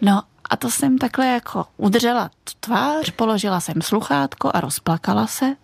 [0.00, 2.30] No a to jsem takhle jako udržela
[2.60, 5.56] tvář, položila jsem sluchátko a rozplakala se,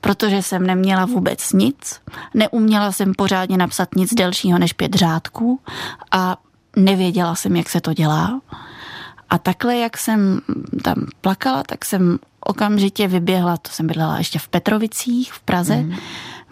[0.00, 2.00] protože jsem neměla vůbec nic,
[2.34, 5.60] neuměla jsem pořádně napsat nic delšího než pět řádků.
[6.10, 6.36] A
[6.76, 8.40] nevěděla jsem, jak se to dělá.
[9.30, 10.40] A takhle, jak jsem
[10.82, 15.96] tam plakala, tak jsem okamžitě vyběhla, to jsem bydlela ještě v Petrovicích v Praze, mm.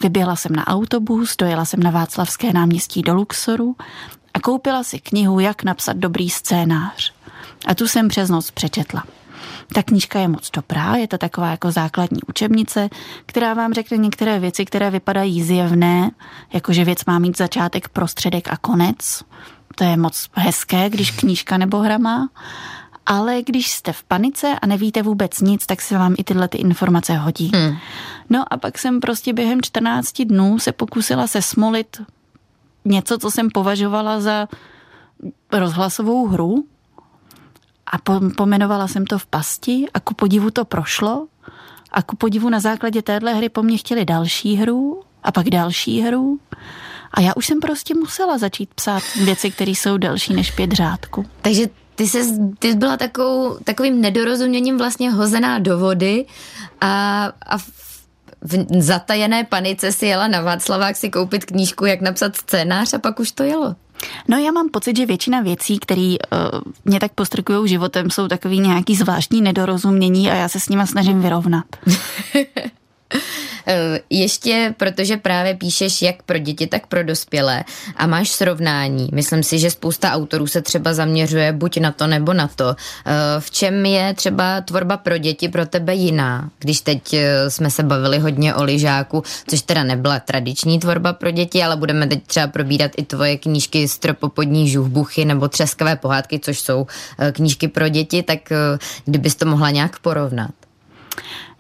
[0.02, 3.76] vyběhla jsem na autobus, dojela jsem na Václavské náměstí do Luxoru
[4.34, 7.12] a koupila si knihu Jak napsat dobrý scénář.
[7.66, 9.04] A tu jsem přes noc přečetla.
[9.74, 12.88] Ta knížka je moc dobrá, je to taková jako základní učebnice,
[13.26, 16.10] která vám řekne některé věci, které vypadají zjevné,
[16.52, 19.24] jakože věc má mít začátek, prostředek a konec.
[19.74, 22.28] To je moc hezké, když knížka nebo hra má.
[23.06, 26.58] Ale když jste v panice a nevíte vůbec nic, tak se vám i tyhle ty
[26.58, 27.50] informace hodí.
[27.54, 27.76] Hmm.
[28.30, 32.00] No a pak jsem prostě během 14 dnů se pokusila se smolit
[32.84, 34.48] něco, co jsem považovala za
[35.52, 36.64] rozhlasovou hru
[37.86, 37.98] a
[38.36, 41.26] pomenovala jsem to v pasti a ku podivu to prošlo
[41.90, 46.00] a ku podivu na základě téhle hry po mně chtěli další hru a pak další
[46.00, 46.38] hru
[47.14, 51.26] a já už jsem prostě musela začít psát věci, které jsou delší než pět řádků.
[51.42, 52.18] Takže ty, se,
[52.58, 56.26] ty byla takovou, takovým nedorozuměním vlastně hozená do vody
[56.80, 62.94] a, a v zatajené panice si jela na Václavák si koupit knížku, jak napsat scénář
[62.94, 63.74] a pak už to jelo.
[64.28, 68.60] No já mám pocit, že většina věcí, které uh, mě tak postrkují životem, jsou takový
[68.60, 71.64] nějaký zvláštní nedorozumění a já se s nima snažím vyrovnat.
[73.66, 77.64] Eh, ještě, protože právě píšeš jak pro děti, tak pro dospělé
[77.96, 79.08] a máš srovnání.
[79.12, 82.76] Myslím si, že spousta autorů se třeba zaměřuje buď na to nebo na to.
[83.06, 86.50] Eh, v čem je třeba tvorba pro děti pro tebe jiná?
[86.58, 91.30] Když teď eh, jsme se bavili hodně o lyžáku, což teda nebyla tradiční tvorba pro
[91.30, 96.60] děti, ale budeme teď třeba probírat i tvoje knížky Stropopodní žuhbuchy nebo Třeskavé pohádky, což
[96.60, 96.86] jsou
[97.32, 98.38] knížky pro děti, tak
[99.04, 100.50] kdybys to mohla nějak porovnat?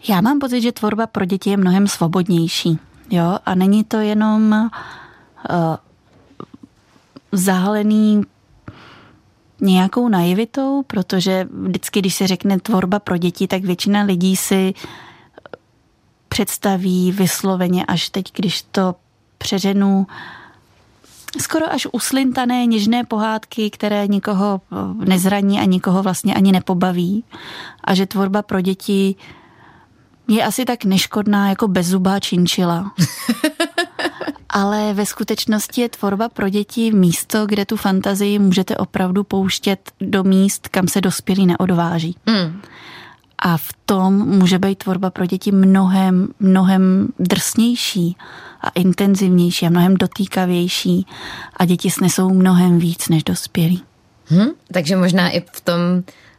[0.08, 2.78] Já mám pocit, že tvorba pro děti je mnohem svobodnější.
[3.10, 3.38] Jo?
[3.46, 5.76] A není to jenom uh,
[7.32, 8.22] zahalený
[9.60, 14.74] nějakou naivitou, protože vždycky, když se řekne tvorba pro děti, tak většina lidí si
[16.28, 18.94] představí vysloveně až teď, když to
[19.38, 20.06] přeženu,
[21.40, 27.24] skoro až uslintané něžné pohádky, které nikoho eh, nezraní a nikoho vlastně ani nepobaví.
[27.84, 29.14] A že tvorba pro děti
[30.28, 32.92] je asi tak neškodná jako bezzubá činčila.
[34.48, 40.24] Ale ve skutečnosti je tvorba pro děti místo, kde tu fantazii můžete opravdu pouštět do
[40.24, 42.16] míst, kam se dospělí neodváží.
[42.26, 42.60] Mm.
[43.38, 48.16] A v tom může být tvorba pro děti mnohem, mnohem drsnější
[48.60, 51.06] a intenzivnější a mnohem dotýkavější
[51.56, 53.82] a děti snesou mnohem víc než dospělí.
[54.26, 55.80] Hmm, takže možná i v tom,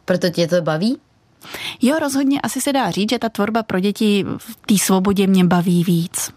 [0.04, 0.98] proto tě to baví?
[1.82, 5.44] Jo, rozhodně asi se dá říct, že ta tvorba pro děti v té svobodě mě
[5.44, 6.30] baví víc.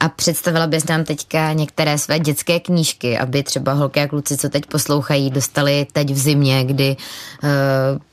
[0.00, 4.48] A představila bys nám teďka některé své dětské knížky, aby třeba holky a kluci, co
[4.48, 6.96] teď poslouchají, dostali teď v zimě, kdy
[7.42, 7.48] uh,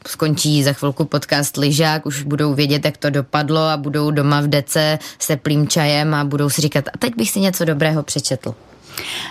[0.07, 4.47] skončí za chvilku podcast Lyžák, už budou vědět, jak to dopadlo a budou doma v
[4.47, 8.55] dece s teplým čajem a budou si říkat, a teď bych si něco dobrého přečetl.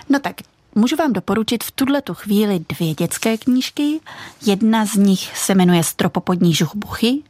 [0.09, 0.35] No tak
[0.75, 4.01] Můžu vám doporučit v tuhle tu chvíli dvě dětské knížky.
[4.47, 7.23] Jedna z nich se jmenuje Stropopodní žuchbuchy.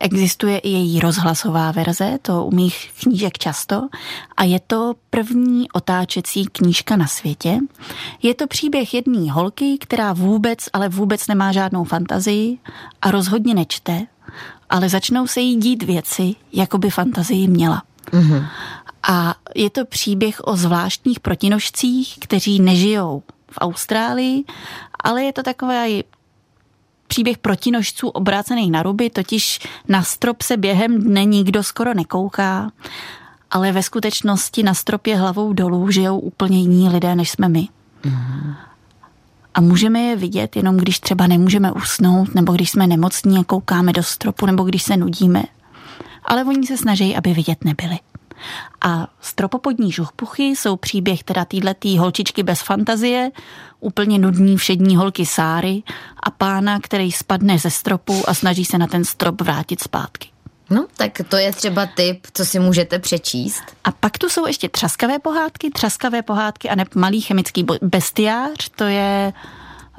[0.00, 3.88] Existuje i její rozhlasová verze, to u mých knížek často.
[4.36, 7.58] A je to první otáčecí knížka na světě.
[8.22, 12.58] Je to příběh jedné holky, která vůbec, ale vůbec nemá žádnou fantazii
[13.02, 14.06] a rozhodně nečte,
[14.70, 17.82] ale začnou se jí dít věci, jako by fantazii měla.
[18.10, 18.46] Mm-hmm.
[19.08, 24.44] A je to příběh o zvláštních protinožcích, kteří nežijou v Austrálii,
[25.04, 26.04] ale je to takový
[27.06, 32.70] příběh protinožců obrácených na ruby, totiž na strop se během dne nikdo skoro nekouká,
[33.50, 37.68] ale ve skutečnosti na stropě hlavou dolů žijou úplně jiní lidé, než jsme my.
[38.04, 38.54] Mm.
[39.54, 43.92] A můžeme je vidět jenom, když třeba nemůžeme usnout, nebo když jsme nemocní a koukáme
[43.92, 45.42] do stropu, nebo když se nudíme.
[46.24, 47.98] Ale oni se snaží, aby vidět nebyli.
[48.80, 53.30] A stropopodní žuchpuchy jsou příběh teda týhletý holčičky bez fantazie,
[53.80, 55.82] úplně nudný všední holky Sáry
[56.22, 60.28] a pána, který spadne ze stropu a snaží se na ten strop vrátit zpátky.
[60.70, 63.62] No, tak to je třeba tip, co si můžete přečíst.
[63.84, 68.84] A pak tu jsou ještě třaskavé pohádky, třaskavé pohádky a ne malý chemický bestiář, to
[68.84, 69.32] je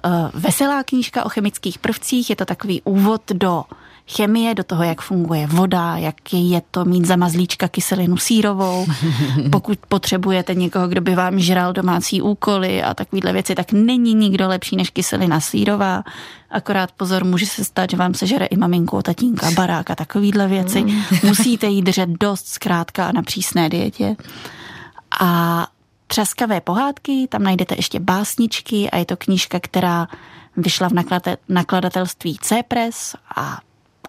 [0.06, 3.64] uh, veselá knížka o chemických prvcích, je to takový úvod do
[4.08, 8.86] chemie, do toho, jak funguje voda, jak je to mít zamazlíčka kyselinu sírovou.
[9.52, 14.48] Pokud potřebujete někoho, kdo by vám žral domácí úkoly a takovéhle věci, tak není nikdo
[14.48, 16.04] lepší než kyselina sírová.
[16.50, 20.84] Akorát pozor, může se stát, že vám sežere i maminku, tatínka, barák a takovéhle věci.
[20.84, 21.02] Mm.
[21.24, 24.16] Musíte jí držet dost zkrátka na přísné dietě.
[25.20, 25.68] A
[26.08, 30.08] třaskavé pohádky, tam najdete ještě básničky a je to knížka, která
[30.58, 30.94] vyšla v
[31.50, 33.60] nakladatelství C-Press a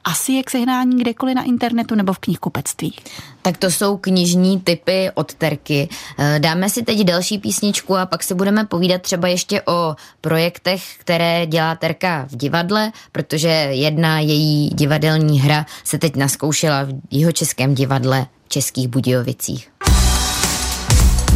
[0.04, 2.96] asi je k sehnání kdekoliv na internetu nebo v knihkupectví.
[3.42, 5.88] Tak to jsou knižní typy od Terky.
[6.18, 10.82] Eh, dáme si teď další písničku a pak si budeme povídat třeba ještě o projektech,
[10.98, 17.32] které dělá Terka v divadle, protože jedna její divadelní hra se teď naskoušela v jeho
[17.32, 19.70] českém divadle v Českých Budějovicích.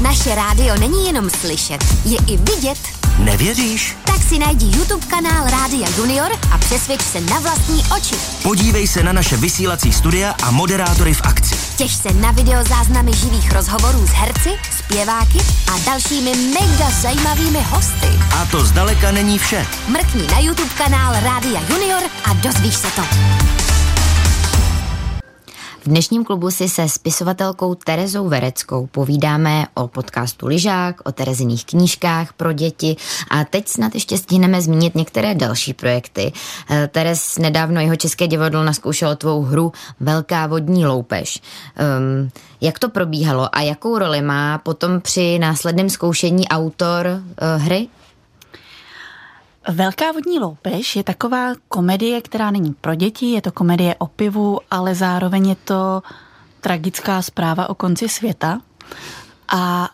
[0.03, 2.79] Naše rádio není jenom slyšet, je i vidět.
[3.19, 3.97] Nevěříš?
[4.05, 8.15] Tak si najdi YouTube kanál Rádia Junior a přesvědč se na vlastní oči.
[8.43, 11.55] Podívej se na naše vysílací studia a moderátory v akci.
[11.77, 15.39] Těž se na videozáznamy živých rozhovorů s herci, zpěváky
[15.75, 18.09] a dalšími mega zajímavými hosty.
[18.37, 19.67] A to zdaleka není vše.
[19.89, 23.03] Mrkni na YouTube kanál Rádia Junior a dozvíš se to.
[25.81, 32.33] V dnešním klubu si se spisovatelkou Terezou Vereckou povídáme o podcastu Lyžák, o Tereziných knížkách
[32.33, 32.97] pro děti
[33.31, 36.33] a teď snad ještě stihneme zmínit některé další projekty.
[36.71, 41.41] Eh, Terez nedávno jeho České divadlo naskoušelo tvou hru Velká vodní loupež.
[41.99, 47.89] Um, jak to probíhalo a jakou roli má potom při následném zkoušení autor uh, hry?
[49.69, 54.61] Velká vodní loupež je taková komedie, která není pro děti, je to komedie o pivu,
[54.71, 56.03] ale zároveň je to
[56.61, 58.61] tragická zpráva o konci světa.
[59.49, 59.89] A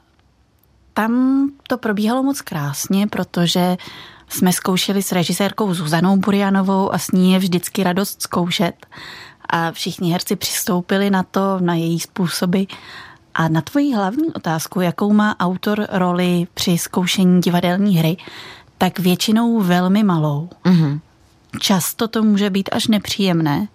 [0.93, 3.77] tam to probíhalo moc krásně, protože
[4.29, 8.87] jsme zkoušeli s režisérkou Zuzanou Burianovou a s ní je vždycky radost zkoušet.
[9.49, 12.63] A všichni herci přistoupili na to, na její způsoby.
[13.35, 18.17] A na tvoji hlavní otázku, jakou má autor roli při zkoušení divadelní hry,
[18.79, 20.49] tak většinou velmi malou.
[20.65, 21.01] Mm-hmm.
[21.61, 23.69] Často to může být až nepříjemné,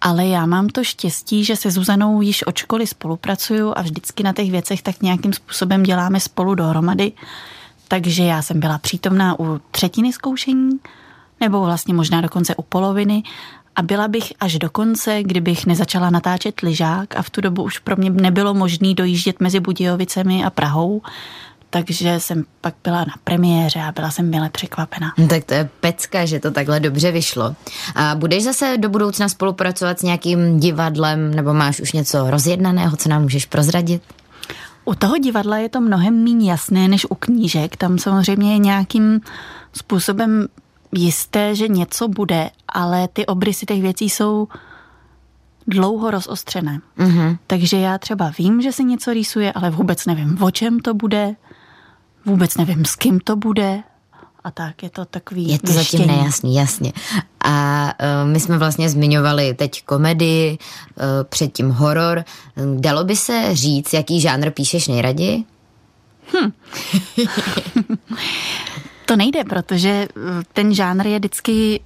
[0.00, 4.32] ale já mám to štěstí, že se Zuzanou již od školy spolupracuju a vždycky na
[4.32, 7.12] těch věcech tak nějakým způsobem děláme spolu dohromady.
[7.88, 10.80] Takže já jsem byla přítomná u třetiny zkoušení,
[11.40, 13.22] nebo vlastně možná dokonce u poloviny
[13.76, 17.78] a byla bych až do konce, kdybych nezačala natáčet lyžák a v tu dobu už
[17.78, 21.02] pro mě nebylo možné dojíždět mezi Budějovicemi a Prahou,
[21.70, 25.12] takže jsem pak byla na premiéře a byla jsem milé překvapena.
[25.18, 27.56] No, tak to je pecka, že to takhle dobře vyšlo.
[27.94, 33.08] A budeš zase do budoucna spolupracovat s nějakým divadlem, nebo máš už něco rozjednaného, co
[33.08, 34.02] nám můžeš prozradit?
[34.84, 37.76] U toho divadla je to mnohem méně jasné než u knížek.
[37.76, 39.20] Tam samozřejmě je nějakým
[39.72, 40.46] způsobem
[40.92, 44.48] jisté, že něco bude, ale ty obrysy těch věcí jsou
[45.66, 46.80] dlouho rozostřené.
[46.98, 47.38] Mm-hmm.
[47.46, 51.34] Takže já třeba vím, že se něco rýsuje, ale vůbec nevím, o čem to bude,
[52.28, 53.82] vůbec nevím, s kým to bude
[54.44, 54.82] a tak.
[54.82, 56.04] Je to takový Je to věštění.
[56.04, 56.92] zatím nejasný, jasně.
[57.44, 57.84] A
[58.24, 62.24] uh, my jsme vlastně zmiňovali teď komedii, uh, předtím horor.
[62.76, 65.44] Dalo by se říct, jaký žánr píšeš nejraději?
[69.08, 70.08] To nejde, protože eh,
[70.52, 71.80] ten žánr je vždycky,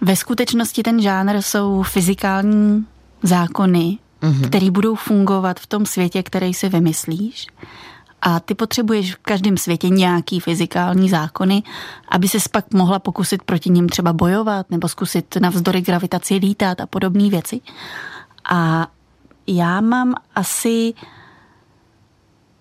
[0.00, 2.86] ve skutečnosti ten žánr jsou fyzikální
[3.22, 4.46] zákony, mm-hmm.
[4.46, 7.46] které budou fungovat v tom světě, který si vymyslíš.
[8.22, 11.62] A ty potřebuješ v každém světě nějaký fyzikální zákony,
[12.08, 16.86] aby se pak mohla pokusit proti ním třeba bojovat nebo zkusit navzdory gravitaci lítat a
[16.86, 17.60] podobné věci.
[18.50, 18.86] A
[19.46, 20.94] já mám asi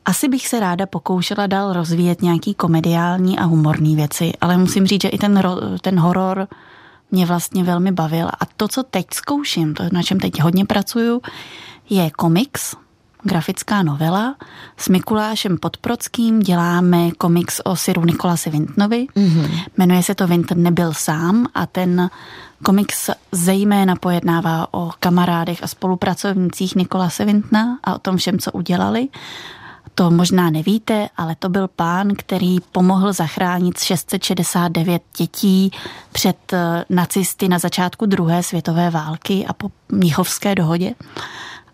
[0.05, 5.01] asi bych se ráda pokoušela dál rozvíjet nějaký komediální a humorní věci, ale musím říct,
[5.01, 5.43] že i ten,
[5.81, 6.47] ten horor
[7.11, 8.27] mě vlastně velmi bavil.
[8.27, 11.21] A to, co teď zkouším, to, na čem teď hodně pracuju,
[11.89, 12.75] je komiks,
[13.23, 14.35] grafická novela.
[14.77, 19.07] S Mikulášem Podprockým děláme komiks o Siru Nikolasi Vintnovi.
[19.15, 19.63] Mm-hmm.
[19.77, 22.09] Jmenuje se to Vintn nebyl sám a ten
[22.63, 29.07] komiks zejména pojednává o kamarádech a spolupracovnících Nikolase Vintna a o tom všem, co udělali.
[29.95, 35.71] To možná nevíte, ale to byl pán, který pomohl zachránit 669 dětí
[36.11, 40.93] před eh, nacisty na začátku druhé světové války a po Mnichovské dohodě.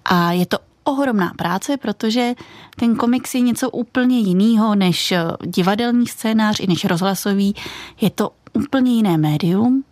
[0.05, 0.57] A je to
[0.91, 2.33] ohromná práce, protože
[2.75, 7.55] ten komiks je něco úplně jiného než eh, divadelní scénář i než rozhlasový.
[8.01, 9.83] Je to úplně jiné médium.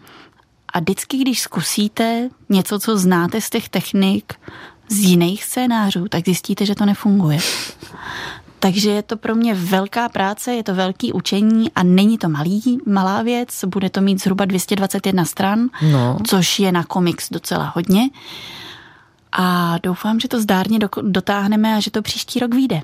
[0.74, 4.34] A vždycky, když zkusíte něco, co znáte z těch technik,
[4.90, 7.40] z jiných scénářů, tak zjistíte, že to nefunguje.
[8.60, 12.80] Takže je to pro mě velká práce, je to velký učení a není to malý,
[12.86, 13.66] malá věc.
[13.66, 16.18] Bude to mít zhruba 221 stran, no.
[16.28, 18.10] což je na komiks docela hodně.
[19.32, 22.82] A doufám, že to zdárně dotáhneme a že to příští rok vyjde.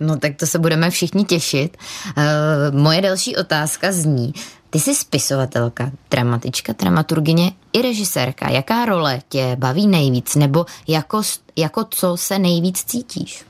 [0.00, 1.76] No tak to se budeme všichni těšit.
[2.06, 4.32] Uh, moje další otázka zní,
[4.70, 8.50] ty jsi spisovatelka, dramatička, dramaturgině i režisérka.
[8.50, 11.22] Jaká role tě baví nejvíc nebo jako,
[11.56, 13.44] jako co se nejvíc cítíš?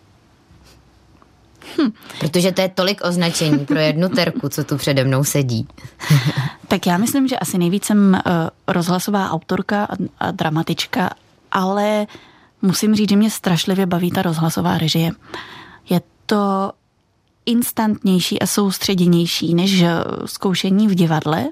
[1.78, 1.92] Hm.
[2.20, 5.68] Protože to je tolik označení pro jednu terku, co tu přede mnou sedí.
[6.68, 8.32] tak já myslím, že asi nejvíc jsem uh,
[8.68, 11.10] rozhlasová autorka a, a dramatička,
[11.56, 12.06] ale
[12.62, 15.10] musím říct, že mě strašlivě baví ta rozhlasová režie.
[15.90, 16.72] Je to
[17.46, 19.84] instantnější a soustředěnější než
[20.24, 21.48] zkoušení v divadle,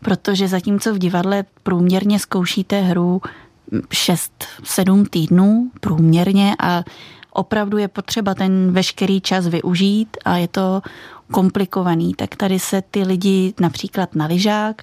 [0.00, 3.20] protože zatímco v divadle průměrně zkoušíte hru
[3.72, 6.84] 6-7 týdnů průměrně a
[7.32, 10.82] opravdu je potřeba ten veškerý čas využít a je to
[11.30, 14.82] komplikovaný, tak tady se ty lidi například na lyžák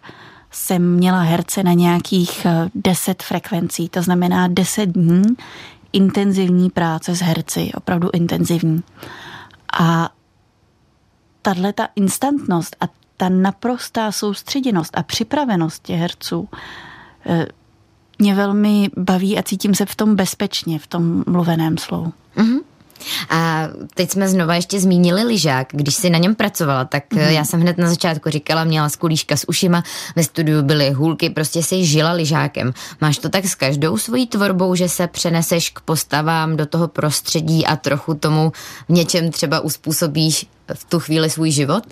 [0.55, 5.23] jsem měla herce na nějakých 10 eh, frekvencí, to znamená 10 dní
[5.93, 8.83] intenzivní práce s herci, opravdu intenzivní.
[9.79, 10.09] A
[11.41, 12.85] tahle ta instantnost a
[13.17, 16.49] ta naprostá soustředěnost a připravenost těch herců
[17.25, 17.47] eh,
[18.19, 22.13] mě velmi baví a cítím se v tom bezpečně, v tom mluveném slovu.
[22.37, 22.59] Mm-hmm.
[23.29, 25.67] A teď jsme znova ještě zmínili lyžák.
[25.71, 27.19] Když jsi na něm pracovala, tak mm.
[27.19, 29.83] já jsem hned na začátku říkala, měla skulíška s ušima,
[30.15, 32.73] ve studiu byly hůlky, prostě si žila lyžákem.
[33.01, 37.65] Máš to tak s každou svojí tvorbou, že se přeneseš k postavám do toho prostředí
[37.65, 38.51] a trochu tomu
[38.89, 41.83] v něčem třeba uspůsobíš v tu chvíli svůj život?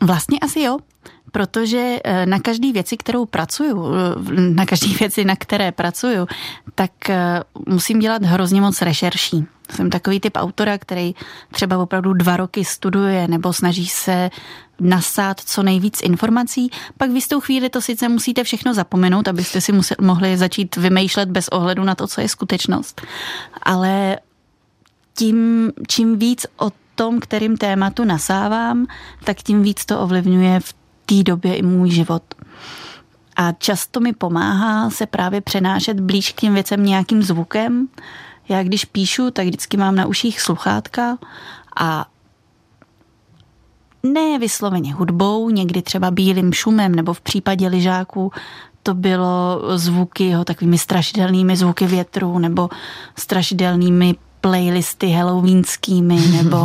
[0.00, 0.78] Vlastně asi jo
[1.32, 6.26] protože eh, na každý věci, kterou pracuju, eh, na každý věci, na které pracuju,
[6.74, 9.46] tak eh, musím dělat hrozně moc rešerší.
[9.74, 11.14] Jsem takový typ autora, který
[11.52, 14.30] třeba opravdu dva roky studuje nebo snaží se
[14.80, 19.72] nasát co nejvíc informací, pak v jistou chvíli to sice musíte všechno zapomenout, abyste si
[19.72, 23.02] museli, mohli začít vymýšlet bez ohledu na to, co je skutečnost.
[23.62, 24.18] Ale
[25.14, 28.86] tím, čím víc o tom, kterým tématu nasávám,
[29.24, 30.74] tak tím víc to ovlivňuje v
[31.08, 32.22] té době i můj život.
[33.36, 37.88] A často mi pomáhá se právě přenášet blíž k těm věcem nějakým zvukem.
[38.48, 41.18] Já když píšu, tak vždycky mám na uších sluchátka
[41.80, 42.06] a
[44.02, 48.32] ne vysloveně hudbou, někdy třeba bílým šumem, nebo v případě lyžáků
[48.82, 52.68] to bylo zvuky, jo, takovými strašidelnými zvuky větru, nebo
[53.16, 56.56] strašidelnými playlisty halloweenskými, nebo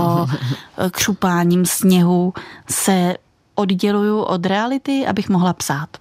[0.91, 2.33] křupáním sněhu
[2.69, 3.15] se
[3.55, 5.97] odděluju od reality, abych mohla psát.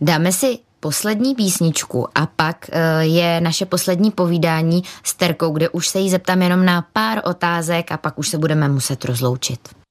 [0.00, 5.88] Dáme si poslední písničku a pak eh, je naše poslední povídání s Terkou, kde už
[5.88, 9.83] se jí zeptám jenom na pár otázek a pak už se budeme muset rozloučit.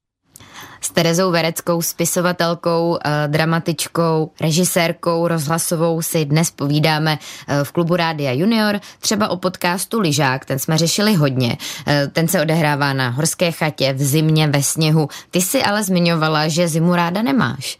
[0.83, 8.31] S Terezou Vereckou, spisovatelkou, eh, dramatičkou, režisérkou rozhlasovou si dnes povídáme eh, v klubu Rádia
[8.31, 11.57] Junior, třeba o podcastu Lyžák, ten jsme řešili hodně.
[11.87, 15.07] Eh, ten se odehrává na horské chatě, v zimě, ve sněhu.
[15.31, 17.79] Ty si ale zmiňovala, že zimu ráda nemáš.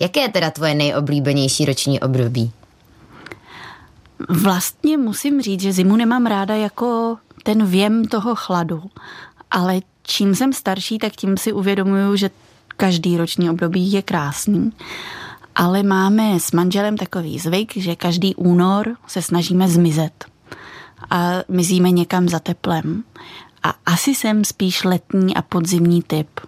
[0.00, 2.52] Jaké je teda tvoje nejoblíbenější roční období?
[4.28, 8.82] Vlastně musím říct, že zimu nemám ráda jako ten věm toho chladu,
[9.50, 12.30] ale čím jsem starší, tak tím si uvědomuju, že
[12.76, 14.72] každý roční období je krásný.
[15.54, 20.24] Ale máme s manželem takový zvyk, že každý únor se snažíme zmizet.
[21.10, 23.04] A mizíme někam za teplem.
[23.62, 26.40] A asi jsem spíš letní a podzimní typ.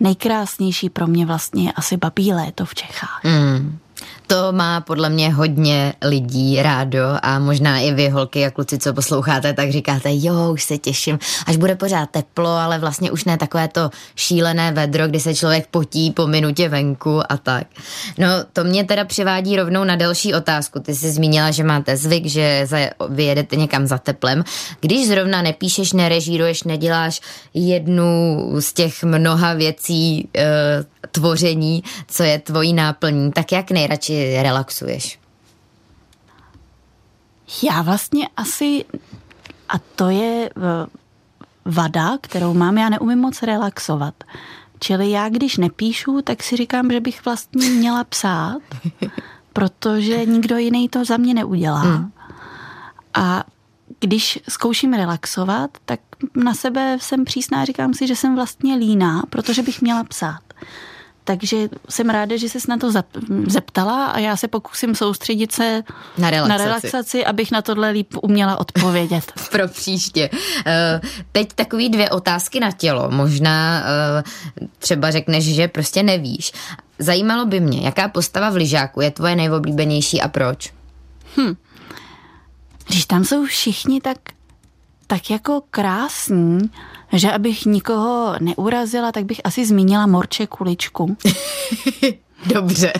[0.00, 3.20] Nejkrásnější pro mě vlastně je asi babí léto v Čechách.
[3.24, 3.78] Mm.
[4.26, 8.94] To má podle mě hodně lidí rádo a možná i vy, holky a kluci, co
[8.94, 13.36] posloucháte, tak říkáte, jo, už se těším, až bude pořád teplo, ale vlastně už ne
[13.36, 17.66] takové to šílené vedro, kdy se člověk potí po minutě venku a tak.
[18.18, 20.80] No, to mě teda přivádí rovnou na další otázku.
[20.80, 22.68] Ty jsi zmínila, že máte zvyk, že
[23.08, 24.44] vyjedete někam za teplem.
[24.80, 27.20] Když zrovna nepíšeš, nerežíruješ, neděláš
[27.54, 30.46] jednu z těch mnoha věcí, e,
[31.10, 35.18] tvoření, co je tvojí náplní, tak jak nejradši relaxuješ?
[37.62, 38.84] Já vlastně asi,
[39.68, 40.86] a to je eh,
[41.64, 44.14] vada, kterou mám, já neumím moc relaxovat.
[44.80, 48.62] Čili já, když nepíšu, tak si říkám, že bych vlastně měla psát,
[49.52, 51.80] protože nikdo jiný to za mě neudělá.
[51.80, 52.12] Hmm.
[53.14, 53.44] A
[54.00, 56.00] když zkouším relaxovat, tak
[56.34, 60.40] na sebe jsem přísná, říkám si, že jsem vlastně líná, protože bych měla psát.
[61.26, 62.92] Takže jsem ráda, že se na to
[63.46, 65.82] zeptala a já se pokusím soustředit se
[66.18, 69.32] na relaxaci, na relaxaci abych na tohle líp uměla odpovědět.
[69.50, 70.30] Pro příště.
[70.66, 71.00] Eh,
[71.32, 73.10] teď takový dvě otázky na tělo.
[73.10, 76.52] Možná eh, třeba řekneš, že prostě nevíš.
[76.98, 80.72] Zajímalo by mě, jaká postava v lyžáku je tvoje nejoblíbenější a proč?
[81.36, 81.54] Hm.
[82.88, 84.18] Když tam jsou všichni tak,
[85.06, 86.70] tak jako krásní,
[87.12, 91.16] že abych nikoho neurazila, tak bych asi zmínila Morče Kuličku.
[92.46, 92.92] Dobře.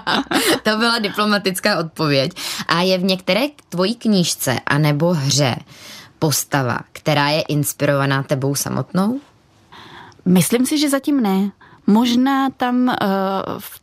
[0.62, 2.32] to byla diplomatická odpověď.
[2.68, 5.56] A je v některé tvojí knížce anebo hře
[6.18, 9.20] postava, která je inspirovaná tebou samotnou?
[10.24, 11.50] Myslím si, že zatím ne.
[11.86, 12.94] Možná tam uh,
[13.58, 13.79] v,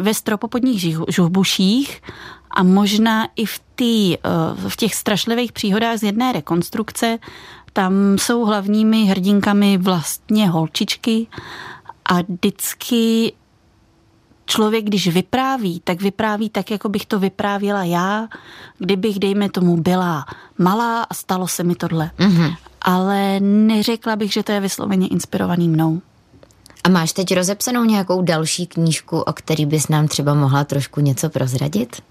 [0.00, 2.02] ve stropopodních žuhbuších
[2.50, 7.18] a možná i v, tý, uh, v těch strašlivých příhodách z jedné rekonstrukce
[7.72, 11.26] tam jsou hlavními hrdinkami vlastně holčičky
[12.04, 13.32] a vždycky
[14.46, 18.28] člověk, když vypráví, tak vypráví tak, jako bych to vyprávěla já,
[18.78, 20.24] kdybych, dejme tomu, byla
[20.58, 22.10] malá a stalo se mi tohle.
[22.18, 22.56] Mm-hmm.
[22.82, 26.02] Ale neřekla bych, že to je vysloveně inspirovaný mnou.
[26.84, 31.30] A máš teď rozepsanou nějakou další knížku, o který bys nám třeba mohla trošku něco
[31.30, 32.02] prozradit?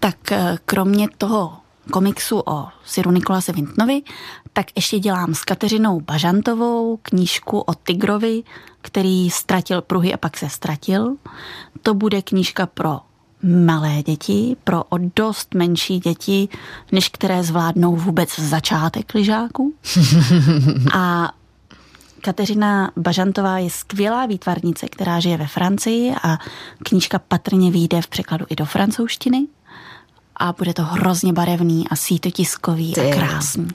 [0.00, 1.52] Tak eh, kromě toho
[1.90, 4.02] komiksu o Siru Nikolase Vintnovi,
[4.52, 8.42] tak ještě dělám s Kateřinou Bažantovou knížku o Tigrovi,
[8.80, 11.16] který ztratil pruhy a pak se ztratil.
[11.82, 13.00] To bude knížka pro
[13.42, 16.48] malé děti, pro o dost menší děti,
[16.92, 19.74] než které zvládnou vůbec začátek lyžáku.
[20.94, 21.32] A
[22.24, 26.38] Kateřina Bažantová je skvělá výtvarnice, která žije ve Francii a
[26.82, 29.46] knížka patrně vyjde v překladu i do francouzštiny
[30.36, 33.00] a bude to hrozně barevný a sítotiskový Ty.
[33.00, 33.68] a krásný.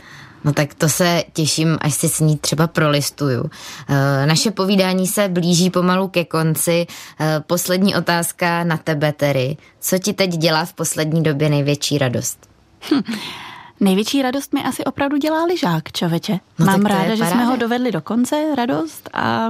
[0.44, 3.50] No tak to se těším, až si s ní třeba prolistuju.
[3.90, 6.88] Eh, naše povídání se blíží pomalu ke konci.
[7.20, 9.58] Eh, poslední otázka na tebe, Terry.
[9.80, 12.50] Co ti teď dělá v poslední době největší radost?
[12.92, 13.02] Hm.
[13.80, 16.40] Největší radost mi asi opravdu dělá lyžák, čověče.
[16.60, 19.50] No Mám ráda, že jsme ho dovedli do konce, radost a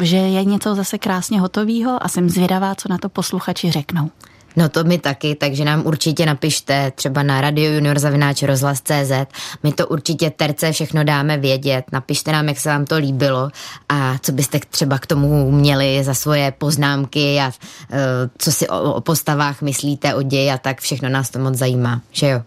[0.00, 4.10] že je něco zase krásně hotového a jsem zvědavá, co na to posluchači řeknou.
[4.56, 9.12] No to my taky, takže nám určitě napište třeba na Radio Junior zavináč rozhlas.cz.
[9.62, 11.84] My to určitě terce všechno dáme vědět.
[11.92, 13.50] Napište nám, jak se vám to líbilo
[13.88, 17.96] a co byste třeba k tomu měli za svoje poznámky a uh,
[18.38, 22.00] co si o, o postavách myslíte, o ději a tak všechno nás to moc zajímá,
[22.12, 22.42] že jo?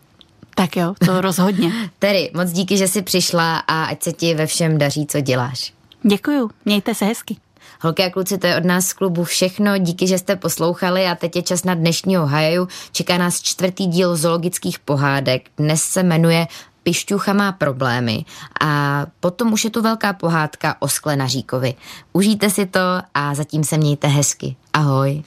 [0.59, 1.71] Tak jo, to rozhodně.
[1.99, 5.73] Tedy moc díky, že jsi přišla a ať se ti ve všem daří, co děláš.
[6.03, 7.37] Děkuju, mějte se hezky.
[7.81, 9.77] Holky a kluci, to je od nás z klubu všechno.
[9.77, 12.67] Díky, že jste poslouchali a teď je čas na dnešního hajaju.
[12.91, 15.49] Čeká nás čtvrtý díl zoologických pohádek.
[15.57, 16.47] Dnes se jmenuje
[16.83, 18.25] Pišťucha má problémy
[18.61, 21.73] a potom už je tu velká pohádka o sklenaříkovi.
[22.13, 22.79] Užijte si to
[23.13, 24.55] a zatím se mějte hezky.
[24.73, 25.23] Ahoj.